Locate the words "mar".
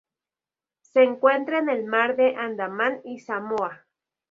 1.85-2.15